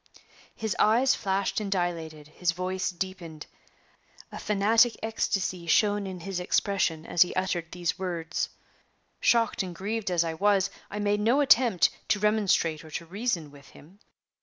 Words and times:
His 0.55 0.75
eyes 0.79 1.13
flashed 1.13 1.59
and 1.59 1.71
dilated 1.71 2.29
his 2.29 2.53
voice 2.53 2.89
deepened 2.89 3.45
a 4.31 4.39
fanatic 4.39 4.97
ecstasy 5.03 5.67
shone 5.67 6.07
in 6.07 6.21
his 6.21 6.39
expression 6.39 7.05
as 7.05 7.21
he 7.21 7.35
uttered 7.35 7.71
these 7.71 7.99
words. 7.99 8.49
Shocked 9.19 9.61
and 9.61 9.75
grieved 9.75 10.09
as 10.09 10.23
I 10.23 10.33
was, 10.33 10.71
I 10.89 10.97
made 10.97 11.19
no 11.19 11.39
attempt 11.39 11.91
to 12.09 12.19
remonstrate 12.19 12.83
or 12.83 12.89
to 12.89 13.05
reason 13.05 13.51
with 13.51 13.67
him. 13.77 13.99